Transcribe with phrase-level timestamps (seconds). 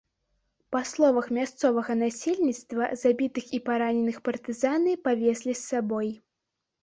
[0.75, 6.09] Па словах мясцовага насельніцтва забітых і параненых партызаны павезлі з сабой.